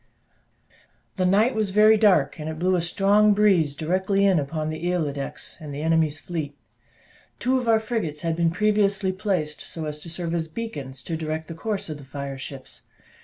The 1.17 1.27
night 1.27 1.53
was 1.53 1.69
very 1.69 1.95
dark, 1.95 2.39
and 2.39 2.49
it 2.49 2.57
blew 2.57 2.75
a 2.75 2.81
strong 2.81 3.35
breeze 3.35 3.75
directly 3.75 4.25
in 4.25 4.39
upon 4.39 4.71
the 4.71 4.91
Isle 4.91 5.11
d'Aix, 5.11 5.57
and 5.61 5.71
the 5.71 5.83
enemy's 5.83 6.19
fleet. 6.19 6.57
Two 7.37 7.59
of 7.59 7.67
our 7.67 7.79
frigates 7.79 8.21
had 8.21 8.35
been 8.35 8.49
previously 8.49 9.11
so 9.11 9.17
placed 9.17 9.63
as 9.77 9.99
to 9.99 10.09
serve 10.09 10.33
as 10.33 10.47
beacons 10.47 11.03
to 11.03 11.15
direct 11.15 11.47
the 11.47 11.53
course 11.53 11.87
of 11.87 11.99
the 11.99 12.03
fire 12.03 12.39
ships. 12.39 12.81